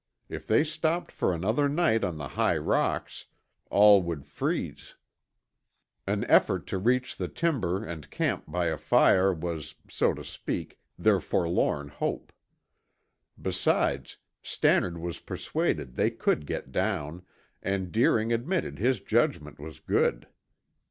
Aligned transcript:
If 0.29 0.47
they 0.47 0.63
stopped 0.63 1.11
for 1.11 1.31
another 1.31 1.69
night 1.69 2.03
on 2.03 2.17
the 2.17 2.29
high 2.29 2.57
rocks, 2.57 3.25
all 3.69 4.01
would 4.01 4.25
freeze; 4.25 4.95
an 6.07 6.23
effort 6.23 6.65
to 6.69 6.79
reach 6.79 7.15
the 7.15 7.27
timber 7.27 7.85
and 7.85 8.09
camp 8.09 8.45
by 8.47 8.65
a 8.69 8.77
fire 8.79 9.31
was, 9.31 9.75
so 9.91 10.15
to 10.15 10.23
speak, 10.23 10.79
their 10.97 11.19
forlorn 11.19 11.89
hope. 11.89 12.33
Besides, 13.39 14.17
Stannard 14.41 14.97
was 14.97 15.19
persuaded 15.19 15.93
they 15.93 16.09
could 16.09 16.47
get 16.47 16.71
down, 16.71 17.21
and 17.61 17.91
Deering 17.91 18.33
admitted 18.33 18.79
his 18.79 19.01
judgment 19.01 19.59
was 19.59 19.79
good. 19.79 20.27